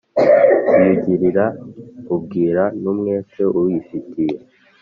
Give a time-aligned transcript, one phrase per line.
[0.71, 1.45] uyigirira
[2.15, 4.37] ubwira n’umwete uyifitiye,